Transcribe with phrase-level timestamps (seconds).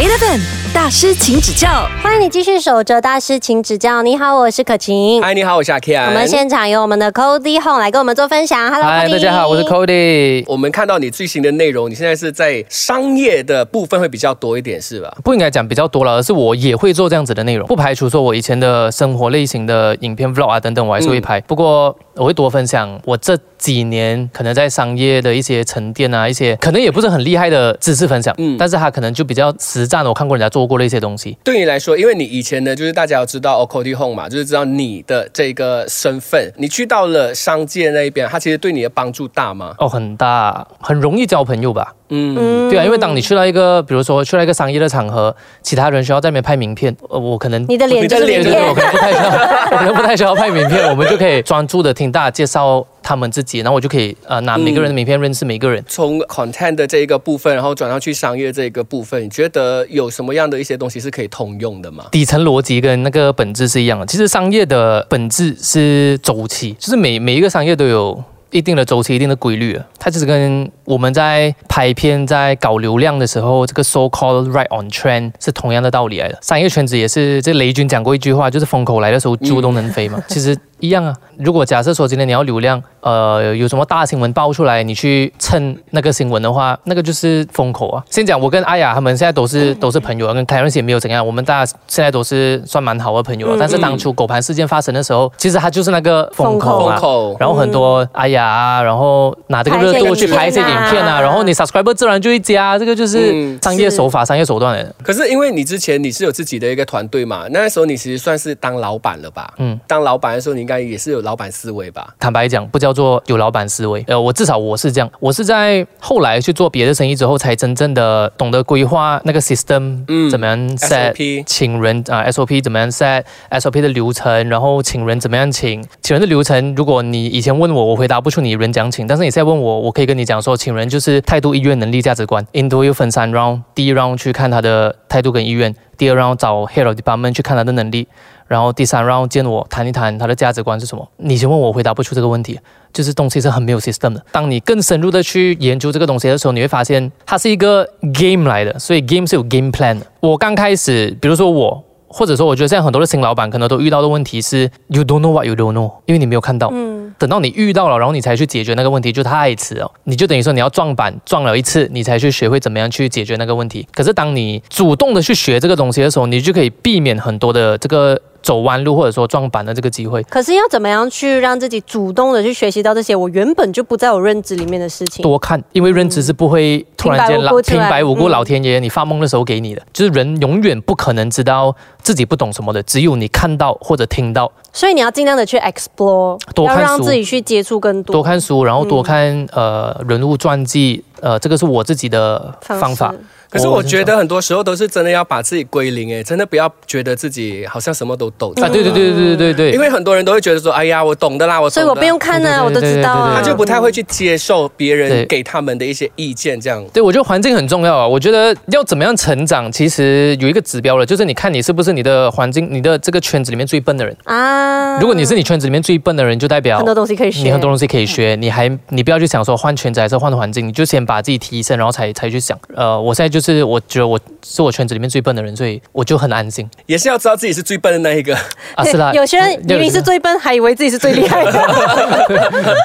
[0.00, 0.40] Eleven
[0.72, 1.86] 大师，请指教。
[2.02, 4.00] 欢迎你继续守着大师，请指教。
[4.00, 5.22] 你好，我是可晴。
[5.22, 5.94] 嗨，你好，我是阿 K。
[5.94, 8.70] 我们现场有我们的 Cody Hong 来跟我们做分享。
[8.70, 10.42] Hello，嗨，大家好，我是 Cody。
[10.46, 15.14] 我们看到你最新的内容，你现在是在商业的部分会比较多一点，是吧？
[15.22, 17.66] 不应该讲比较多了，而是我也会做这样子的内容。
[17.66, 21.38] 不排除说我以前的生活类型的影片 Vlog 啊等等，我还是会拍。
[21.42, 28.34] 不过我会多分享我这几年可能在商业的一些沉淀啊，一些可能也不是很厉害的知识分享。
[28.38, 31.36] 嗯，但是他可能就比较实战的，我看过人家做过的一些东西。
[31.44, 36.52] 对你来说，因为你以前呢，就是大家要知道 o c o d y Home 嘛，就是知道你的这个身份。
[36.56, 39.74] 你去到了商界那一边，他其实对你的帮助大吗？
[39.78, 41.94] 哦，很大，很容易交朋友吧。
[42.12, 49.30] 嗯，对啊，因为当你去到一个，比如说去到一个商业的场合，其他人需要在那边拍名片，呃，我可能你的脸就是名片，我可能不太需要，
[49.70, 55.82] 我可能不太需要拍名片，我们就可以专注的听大家介绍他们自己，然后我就可以呃拿每个人的名片认识每个人。
[55.88, 62.06] 从 content 的这一个部分，然后转到去商业这一个部分，你觉得有什么样的一些东西是可以通用的吗？
[62.12, 64.06] 底层逻辑跟那个本质是一样的。
[64.06, 68.22] 其实商业的本质是周期，就是每每一个商业都有。
[68.52, 76.36] 一定的周期，一定的规律，它就是跟我们在拍片、在搞流量的时候，这个 so called right on trend 是同样的道理来的。
[76.42, 80.20] 商业圈子也是，这雷军讲过一句话，就是风口来的时候，猪都能飞嘛。
[80.26, 80.58] 其实。
[80.80, 81.14] 一样啊！
[81.38, 88.02] 如果假设说今天你要流量，呃，有什么大新闻爆出来，你去蹭那个新闻的话，那个就是风口啊。
[88.10, 93.56] 先讲我跟阿雅他们现在都是都是朋友，跟凯瑞也没有怎样，我们大家现在都是算蛮好的朋友了。
[93.60, 97.00] 但是当初狗盘事件发生的时候，其实他就是那个风口啊。
[97.38, 104.94] 然后很多阿雅啊，然后拿这个热度去拍一些影片啊，然后你 subscriber 自然就会加，这个就是商业手法、商业手段的。
[105.02, 109.52] 可是因为你之前你是有自己的一个团队嘛，那时候你其实算是当老板了吧？
[109.58, 110.69] 嗯，当老板的时候你。
[110.70, 112.14] 应该也是有老板思维吧？
[112.20, 114.04] 坦白讲，不叫做有老板思维。
[114.06, 126.72] 呃，我至少我是这样，我是在后来去做别的生意之后，才真正的懂得规划那个 system，嗯，怎么样 set，请人啊，SOP 怎么样 set，SOP 的流程，然后请人怎么样请，请人的流程。
[126.76, 132.46] 如果你以前问我，我回答不出你人讲请，但是你现在问我，我可以跟你讲说，请人就是态度、意愿、能力、价值观。
[132.52, 138.06] Interview 分三 round，第一 round 去看他的态度跟意愿，第二 round 找 head of department 去看他的能力。
[138.50, 141.08] 然后第三，round 见我谈一谈他的价值观是什么。
[141.18, 142.58] 你先问我，回答不出这个问题，
[142.92, 144.20] 就是东西是很没有 system 的。
[144.32, 150.06] 当你更深入的去研究这个东西的时候，你会发现它是一个 game 来的，所以 game 是有 game plan 的。
[150.18, 156.70] 我刚开始，比如说我，或者说我觉得现在很多的新老板可能都遇到的问题是，you don't know what you don't know，因为你没有看到。
[156.72, 157.14] 嗯。
[157.18, 159.88] 等到你遇到了，然后你才去解决那个问题，就太迟了。
[160.04, 163.86] 你就等于说你要撞板撞了一次，你才去学会怎么样去解决那个问题。
[163.92, 168.20] 可是当你主动的去学这个东西的时候，你就可以避免很多的这个。
[168.42, 175.22] 走弯路或者说撞板的这个机会，可是要怎么样去让自己主动的去学习到这些我原本就不在我认知里面的事情？
[175.22, 184.50] 多看，因为认知是不会突然间老平白无故老天爷你发梦的时候给你的，就是人永远不可能知道自己不懂什么的，只有你看到或者听到。
[184.72, 193.12] 所以你要尽量的去 explore，多看书，让自己去接触更多，多看书，然后多看呃人物传记，呃这个是我自己的方法。
[193.50, 198.68] 可是我觉得很多时候都是真的要把自己归零哎，真的不要觉得自己好像什么都懂啊！
[198.68, 206.84] 对对对对对对对，因为很多人都会觉得说，哎呀，我懂的啦，我所以我不用看呢，我都知道，他就不太会去接受别人给他们的一些意见，这样。
[206.92, 208.06] 对，我觉得环境很重要啊。
[208.06, 214.98] 我觉得要怎么样成长，其实有一个指标了，就是你看你是不是你的环境、你的这个圈子里面最笨的人啊。
[215.00, 222.58] 如果你是你圈子里面最笨的人，就代表很多东西可以学，你很多东西可以学，你还你不要去想说换圈子还是换环境，你就先把自己提升，然后才才去想。
[222.74, 224.20] 呃，我现在就是我觉得我。
[224.42, 226.66] 是我圈子里面最笨的人，所以我就很安心。
[226.86, 228.34] 也是要知道自己是最笨的那一个
[228.74, 229.12] 啊，是啦。
[229.12, 231.52] 有些人明明是最笨，还以为自己是最厉害的。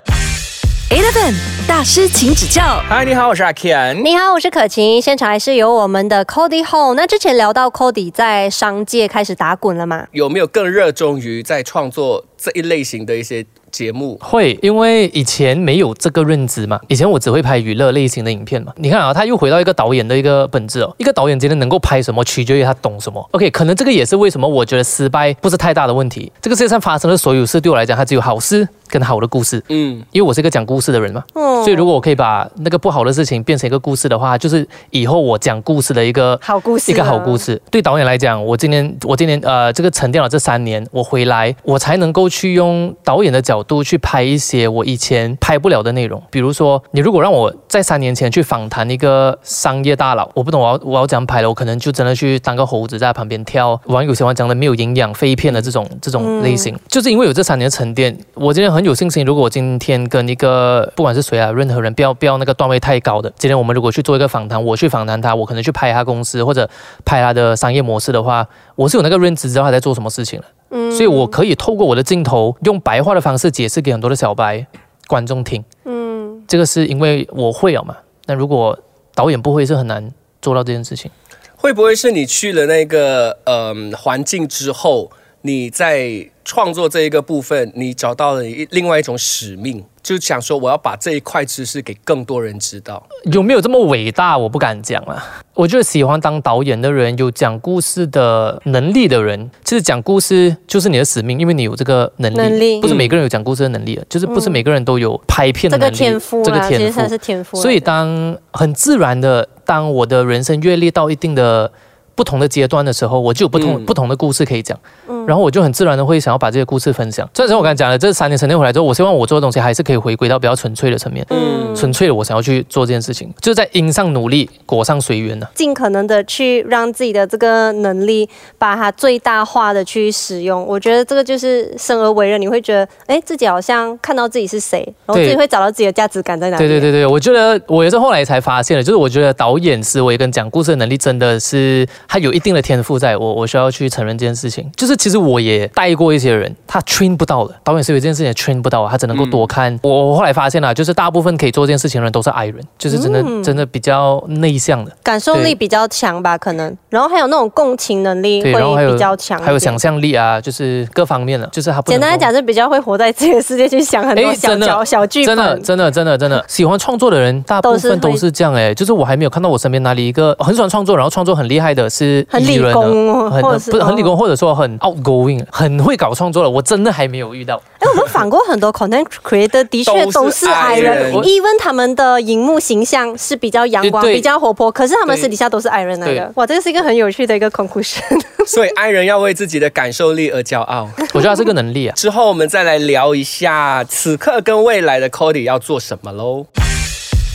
[0.92, 1.34] Eleven
[1.66, 2.62] 大师，请指教。
[2.88, 4.04] 嗨，你好，我是阿 Ken。
[4.04, 5.02] 你好，我是可晴。
[5.02, 6.94] 现场还是有我们的 Cody Home。
[6.94, 10.06] 那之前聊到 Cody 在商界开始打滚了吗？
[10.12, 13.46] 有没有更热衷于在创作这一类型的一些？
[13.76, 18.72] 节目会，因为以前没有这个认知嘛，以前我只会拍娱乐类型的影片嘛。
[18.78, 23.28] 你看啊，他又回到一个导演的一个本质哦，一个导演今天能够拍什么，取决于他懂什么。
[23.32, 26.32] OK，可能这个也是为什么我觉得失败不是太大的问题。
[26.42, 29.62] 这个世界上发生的所有事，对我来讲，它只有好事跟好的故事。
[29.68, 37.62] 嗯，因为我是一个讲故事的人嘛，所以如果我可以把那个不好的事情变成一个故事的话，就是以后我讲故事的一个好故事，一个好故事。
[37.70, 43.66] 对导演来讲，我今年我今年呃，这个沉淀了这三年，我回来，我才能够去用导演的角。
[43.66, 46.22] 度去拍一些我以前拍不了的内容。
[46.30, 56.78] 比如说，你如果让我在三年前去访谈一个商业大佬，我不懂我要我要怎样拍了，我可能就真的去当个猴子在旁边跳，网友喜欢讲的没有营养、废片的这种这种类型。
[56.88, 59.26] 就是因为有这三年的沉淀，我今天很有信心。
[59.26, 66.70] 如果我今天跟一个不管是谁啊，任何人不要不要那个段位太高的，今天我们如果去做一个访谈，我去访谈他，我可能去拍他公司或者
[67.06, 68.46] 拍他的商业模式的话，
[68.76, 70.46] 我是有那个认知知道他在做什么事情了。
[70.72, 74.68] 嗯，所以我可以透过我的镜头，用白话的方式解释给很多的小白
[75.08, 75.64] 观众听。
[75.86, 77.96] 嗯，这个是因为我会了嘛？
[78.26, 78.78] 那如果
[79.14, 80.12] 导演不会，是很难
[80.42, 81.10] 做到这件事情。
[81.56, 85.10] 会不会是你去了那个嗯环境之后，
[85.46, 93.08] 你在创作这一个部分，你找到了一另外一种使命，就想说我要把这一块知识给更多人知道。
[93.26, 94.36] 有没有这么伟大？
[94.36, 95.24] 我不敢讲啊。
[95.54, 102.38] 我觉得喜欢当导演的人，有讲故事的能力的人，其实讲故事就是你的使命，因为你有这个能力。
[102.38, 105.98] 能力不是每个人有讲故事的能力的，就是不是每个人都有拍片的这个能力。
[105.98, 107.62] 天赋啊，这个天赋其实是天赋。
[107.62, 111.72] 所以当很自然的，当我的人生阅历到一定的
[112.16, 114.78] 不同的阶段的时候，我就有不同、嗯不同的故事可以讲，
[115.08, 117.28] 嗯然后我就很自然的会想要把这些故事分享。
[117.34, 128.28] 虽然说我刚才讲的这三年沉淀回来之后，我希望我做的东西还是可以回归到比较纯粹的层面，嗯纯粹的我想要去做这件事情，就是在因上努力，果上随缘呢、尽可能的去让自己的这个能力，
[128.58, 130.66] 把它最大化的去使用。
[130.66, 136.66] 我觉得这个就是生而为人，你会觉得，哎，自己好像看到自己是谁，然后自己会找到自己的价值感在哪里。
[136.66, 144.70] 对对对对，我觉得我也是后来才发现的，就是我觉得导演思维跟讲故事的能力真的是他有一定的天赋在，我我需要去承认这件事情。
[144.76, 149.78] 就是其实我也带过一些人，他 train 不到的，导演是有这件事情也 train 不到，他只能够多看。
[149.84, 165.64] 我我后来发现了，就是大部分可以做这件事情的人都是 I 人，就是真的、真的比较内向的，感受力比较强吧，可能，然后还有那种共情能力对，然后还会有比较强还有想象力啊，就是各方面的，就是他不简单来讲，是比较会活在自己的世界，去想很多诶真的小角小剧真的，本。
[165.64, 177.62] 真的，真的，真的，喜欢创作的人，大部分都是这样哎、就是我还没有看到我身边哪里一个很喜欢创作，然后创作很厉害的是很理工或者是不是很理工，哦或者说很 outgoing，很会搞创作的，我真的还没有遇到。
[177.80, 186.32] 哎，我们访过很多 content creator，的确都是 I 人人，even 他们的荧幕形象是比较阳光、比较活泼，可是他们私底下都是 I 人来的。
[186.36, 188.02] 哇，这个是一个很有趣的一个 conclusion。
[188.46, 190.90] 所以 I 人要为自己的感受力而骄傲。
[191.14, 191.96] 我觉得他是个能力啊。
[191.96, 196.46] 之后我们再来聊一下此刻跟未来的 Cody 要做什么喽。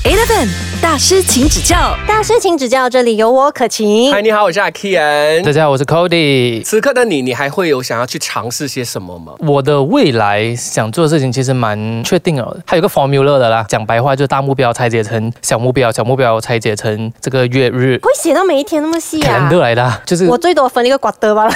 [0.02, 0.48] Eleven
[0.80, 4.10] 大师请指教大师请指教，这里有我可晴。
[4.10, 5.52] 嗨，你好，我是阿 Kian 大。
[5.52, 6.64] 家好，我是 Cody。
[6.64, 9.34] 此刻的你，你还会有想要去尝试些什么吗？
[9.40, 13.62] 我的未来想做的事情其实蛮确定了的，还有个 formula 的啦。
[13.68, 19.58] 讲白话就是大目标拆解成小目标，小目标拆解成这个月日会写到每一天那么细啊 calendar？
[19.58, 21.52] 来的啊，就是我最多分一个瓜的吧了，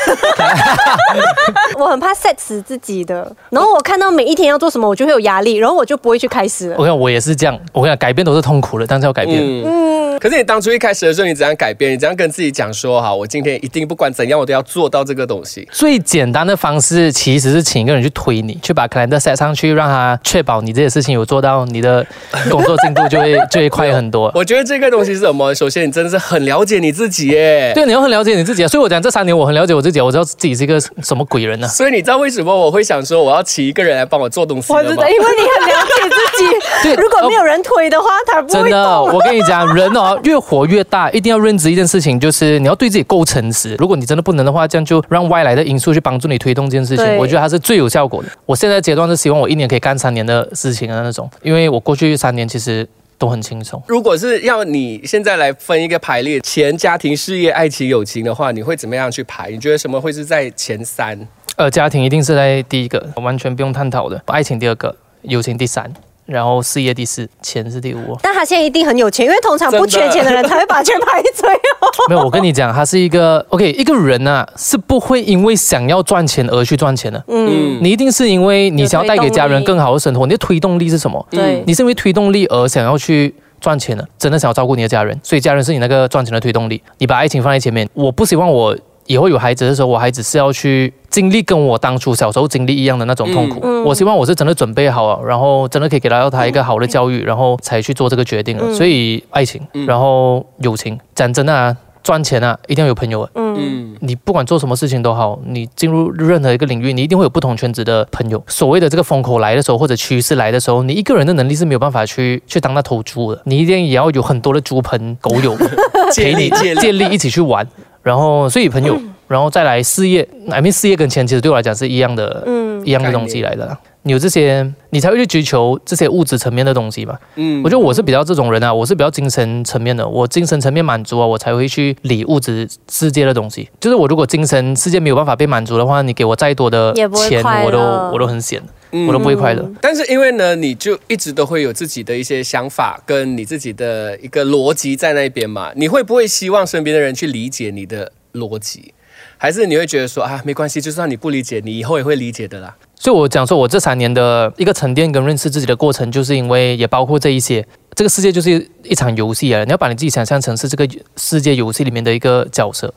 [1.81, 3.35] 我很怕 set 死自己的。
[3.49, 6.77] 然后我看到每一天要做什么，我就会有压力，然后我就不会去开始了。
[6.79, 9.43] 我看我也是这样，我跟你讲，改变都是痛苦的，但是要改变。
[9.65, 11.93] 嗯，可是你当初一开始的时候，你怎样改变？
[11.93, 15.69] 你怎样跟自己讲说，好，我今天一定不管怎样，我都要做到这个东西。
[15.73, 22.05] 最简单的方式其实是请一个人去推你，去把 calendar set 上去，让他确保你这些事情有做到，你的
[22.51, 24.31] 工作进度就会就会快很多。
[24.35, 25.55] 我觉得这个东西是什么？
[25.55, 27.73] 首先，你真的是很了解你自己耶。
[27.75, 35.09] 对，你要很了解你自己啊，所以我讲这三年我很了解我自己啊，我知道自己是一个什么鬼人呢、所以你知道为什么我会想说我要请一个人来帮我做东西吗我知道，？
[35.09, 36.45] 因为你很了解自己。
[36.83, 43.75] 对如果没有人推的话，他不会真的，我跟你讲，人哦越活越大，一定要认知一件事情，就是你要对自己够诚实。
[43.79, 48.29] 如果你真的不能的话，这样就让外来的因素去帮助你推动这件事情，我觉得它是最有效果的。
[48.47, 52.87] 我现在阶段是希望我一年可以干三年的事情的那种，因为我过去三年其实
[53.19, 53.83] 都很轻松。
[53.87, 59.51] 如果是要你现在来分一个排列，钱、家庭、事业、爱情、友情的话，你会怎么样去排？
[59.51, 61.19] 你觉得什么会是在前三？
[61.57, 64.21] 呃，家庭一定是在第一个，完全不用探讨的。
[64.27, 65.89] 爱情第二个，友情第三，
[66.27, 68.19] 然后事业第四，钱是第五哦。
[68.23, 71.89] 但他现在一定很有钱，因为通常不缺钱的人才会把钱排最后。
[72.09, 77.23] 没有，我跟你讲，他是一个 OK，一个人啊是不会因为想要赚钱而去赚钱的。
[77.29, 81.27] 嗯，你一定是因为你想要带给家人更好的生活，你的推动力是什么？
[81.31, 86.83] 对你是因为推动力而想要去赚钱的，真的想要照顾你的家人，所以家人是你那个赚钱的推动力。
[86.99, 88.77] 你把爱情放在前面，我不希望我
[89.07, 93.61] 以后有孩子的时候，我孩子是要去经历跟我当初小时候经历一样的那种痛苦。
[93.63, 98.65] 嗯我希望我是真的准备好了，然后真的可以给到他一个好的教育，然后才去做这个决定的。
[98.65, 103.31] 嗯所以爱情，然后友情，讲真的啊，赚钱啊，一定要有朋友啊。
[103.37, 108.43] 嗯，嗯，你不管做什么事情都好，你进入任何一个领域，你一定会有不同圈子的朋友。
[108.49, 115.57] 所谓的这个风口来的时候，或者趋势来的时候，你一个人的能力是没有办法去去当那头猪的，你一定也要有很多的猪朋狗友
[116.17, 116.81] 陪你力借力。
[116.81, 117.65] 建立一起去玩。
[118.03, 123.79] 然后，所以朋友，然后再来事业，I mean 事业跟钱其实对我来讲是一样的，嗯一样的东西来的啦。
[124.07, 127.19] 你有这些，你才会去追求这些物质层面的东西嘛。
[127.37, 133.67] 嗯我觉得我是比较这种人啊，我是比较精神层面的，我精神层面满足啊，我才会去理物质世界的东西。
[133.81, 136.93] 就是我如果精神世界没有办法被满足的话，你给我再多的
[137.27, 137.79] 钱，我都
[138.13, 138.63] 我都很闲，
[138.93, 139.67] 嗯我都不会快乐。
[139.81, 145.73] 但是因为呢，你就一直都会有自己的一些想法，跟你自己的一个逻辑在那边嘛。
[145.75, 148.93] 你会不会希望身边的人去理解你的逻辑？
[149.37, 152.75] 还是你会觉得说啊，没关系，就算你不理解，你以后也会理解的啦。
[152.95, 157.67] 所以我讲说，我这三年的一个沉淀跟认识自己的过程，就是因为也包括这一些。
[157.95, 162.93] 这个世界就是一场游戏啊，你要把你自己想象成是这个世界游戏里面的一个角色。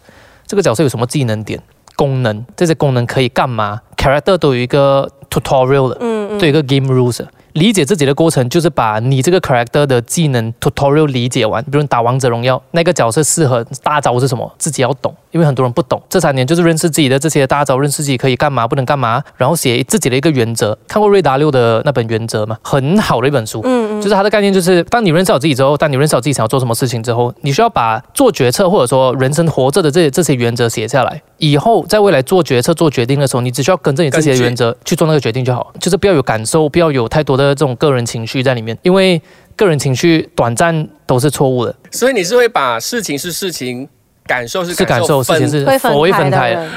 [0.48, 1.62] 这个角色有什么技能点、
[1.96, 2.46] 功能？
[2.56, 7.28] 这些功能可以干嘛？character 都有一个 tutorial 的，嗯都有一个 game rules 的。
[7.58, 11.64] 理解自己的过程就是把你这个 character 的技能 tutorial 理解完。
[11.66, 16.02] 比如打王者荣耀，那个角色适合大招是什么，自己要懂，因为很多人不懂。
[16.08, 20.78] 这三年就是认识自己的这些大招，认识自己可以干嘛，不能干嘛，然后写自己的一个原则。
[20.88, 22.58] 看过瑞达六的那本原则吗？
[22.62, 23.62] 很好的一本书。
[23.64, 31.22] 嗯就是它的概念就是，当你认识好自己之后，当你认识好自己想要做什么事情之后，你需要把做决策或者说人生活着的这些这些原则写下来。
[31.38, 39.22] 以后在未来做决策、做决定的时候，你只需要跟着你自己的原则去做那个决定就好，就是不要有感受，不要有太多的这种个人情绪在里面，因为
[39.56, 43.88] 个人情绪短暂都是错误的，所以你是会把事情是事情，
[44.26, 46.32] 感受是是感受，事情是会分我会开的。
[46.32, 46.68] 分开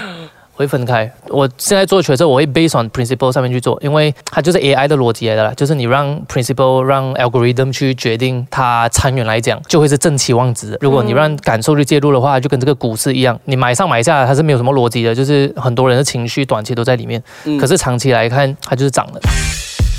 [0.61, 1.11] 会分开。
[1.29, 10.77] 我现在做决策，我会 based on principle 上面去做，因为它就是 AI 的逻辑来的啦，就是你让 principle 让 algorithm 去决定它长远来讲就会是正期望值。
[10.81, 19.21] 如果你让感受去介入的话，就跟这个股市一样，你买上买下它是没有什么逻辑的，就是很多人的情绪短期都在里面，嗯可是长期来看它就是涨的。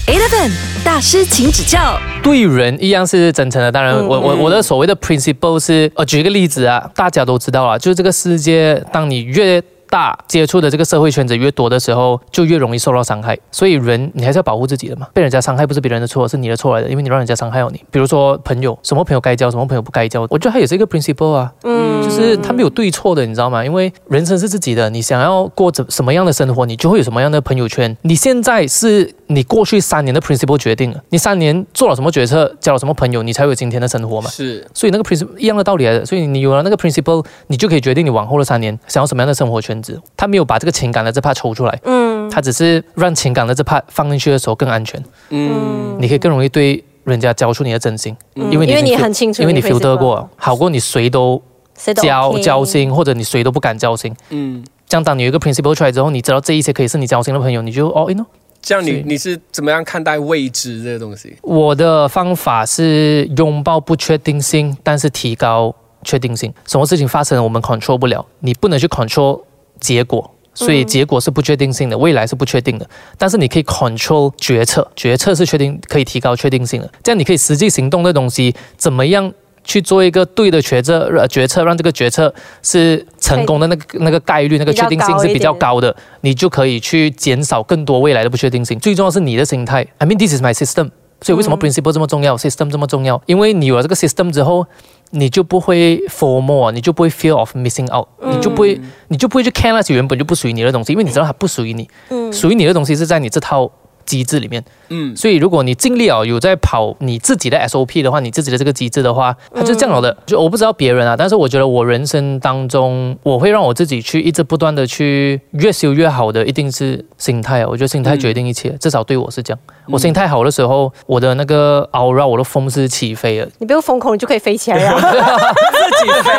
[0.08, 0.52] Eleven
[0.84, 1.98] 大师，请指教。
[2.24, 3.72] 对人一样是真诚的。
[3.72, 13.38] 当然，嗯我我我的所谓的 principle 是，呃，举一个例子啊，大家都知道啊，就是这个世界，当你越大接触的这个社会圈子越多的时候，就越容易受到伤害。
[13.52, 17.84] 所以人你还是要保护自己的嘛，被人家伤害不是别人的错，是你的错来的，因为你让人家伤害了你。
[17.92, 21.54] 比如说朋友，什么朋友该交，什么朋友不该交，我觉得它也是一个 principle 啊。
[21.64, 23.64] 嗯就是他没有对错的，你知道吗？
[23.64, 27.96] 因为人生是自己的，你想要过怎什么样的生活，你就会有什么样的朋友圈。
[28.02, 34.30] 你现在是你过去三年的 principle 决定了，你三年做了什么决策，交了什么朋友，你才有今天的生活嘛。
[34.30, 40.00] 是所以那个 principle 一样的道理来的，所以你有了那个 principle，你就可以决定你往后的三年想要什么样的生活圈子。
[40.18, 51.42] 他没有把这个情感的这 part 抽出来，嗯他只是让情感的这 part 放进去的时候更安全，嗯你可以更容易对人家交出你的真心，因为你因为你很清楚因为你 filter 是过，好过你谁都
[51.78, 54.16] 谁都交交心，或者你谁都不敢交心。
[54.30, 58.26] 嗯，这样当你有一个 principle 出来之后，你知道这一些可以是你交心的朋友，你就哦，you know。
[58.62, 61.36] 这样你是你是怎么样看待未知这个东西？
[61.42, 66.54] 我的方法是拥抱不确定性，但是提高确定性。
[66.68, 69.42] 什么事情发生了，我们 control 不了，你不能去 control
[69.80, 70.30] 结果。
[70.54, 72.86] 所以结果是不确定性的，未来是不确定的，
[73.18, 76.92] 但是你可以 control 决策，决策是确定可以提高确定性的。
[77.02, 79.32] 这样你可以实际行动的东西，怎么样
[79.64, 81.10] 去做一个对的决策？
[81.18, 88.80] 呃，决策让这个决策是成功的那个那个概率、那个确定性是比较高高的，你就可以去减少更多未来的不确定性。
[88.80, 89.86] 最重要是你的心态。
[89.98, 90.92] I mean, this is my system。
[91.24, 93.22] 所以为什么 principle 这么重要、s y s t e m 这么重要？
[93.28, 94.66] 因为你有了这个 system 之后，
[95.12, 101.88] 你就不会 formal，你就不会 fear of missing out，、你就不会，你就不会去看那些原本就不属于你的东西，因为你知道它不属于你。
[102.10, 103.70] 嗯属于你的东西是在你这套
[104.12, 104.62] 机制里面。
[104.90, 110.16] 嗯，所以如果你尽力啊，有在跑你自己的 SOP 的话，你自己的这个机制的话，它就是这样的。
[110.26, 117.68] 就我不知道别人啊，但是我觉得我人生当中，我会让我自己去一直不断的去越修越好的，一定是心态啊。
[117.70, 119.60] 我觉得心态决定一切，至少对我是这样。
[119.88, 123.48] 我心态好的时候，我的那个 aura，我的风是起飞了。
[123.60, 126.32] 你不用封口，你就可以飞起来了， 自己飞，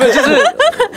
[0.00, 0.42] 没有，就是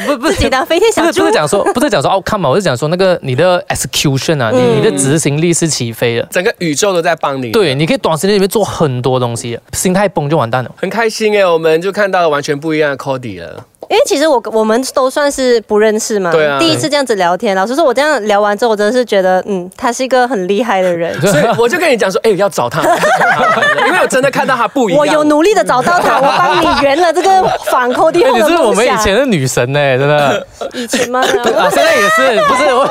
[0.07, 6.27] 不不自己当飞天不是小猪不是讲说不是讲说 outcome 嘛，我是讲说那个你的 execution 啊，你你的执行力是起飞了。
[6.29, 7.51] 整个宇宙都在帮你。
[7.51, 10.71] 对，你可以短时间里面做很多东西，心态崩就完蛋了。
[10.75, 13.65] 很开心哎，我们就看到了完全不一样的 Cody 了。
[13.89, 21.11] 因为其实我我们都算是不认识嘛，对啊第一次这样子聊天，老实说，我这样聊完之后，我真的是觉得，嗯，他是一个很厉害的人。
[21.25, 22.83] 所以我就跟你讲说，哎、要找他，
[23.87, 24.99] 因为我真的看到他不一样。
[24.99, 27.41] 我有努力的找到他，我帮你圆了这个
[27.71, 28.97] 反扣地 哎，后的你是我们以。
[28.99, 31.21] 前的女神呢，真的以前吗？
[31.21, 32.87] 啊，现在也是，不是我，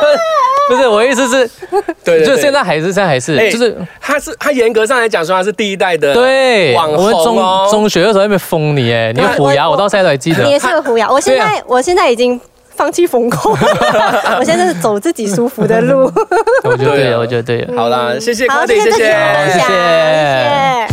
[0.69, 1.51] 不是我意思是，
[2.05, 7.69] 对对对就现在还是现在还是，哎就是他是他严格上来讲说他是第一代的对，网我们中红哦。
[7.71, 10.51] 中学的时候在那边封你哎，你的虎牙我我到现在都还记得你。
[10.51, 12.41] 也是个虎牙，我现在我现在已经
[12.77, 13.53] 放弃风控，
[14.39, 16.11] 我现在是走自己舒服的路。
[16.65, 17.77] 我觉得对我觉得对了。
[17.77, 19.03] 好啦，谢谢好，Cody，谢谢谢谢。
[19.03, 19.69] 这期的分享，谢谢谢
[20.45, 20.89] 谢。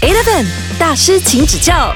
[0.00, 0.46] Eleven
[0.78, 1.92] 大师，请指教。